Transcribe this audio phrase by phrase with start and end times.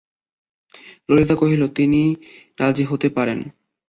[1.07, 2.01] ললিতা কহিল, তা তিনি
[2.59, 3.39] রাজি হতে পারেন।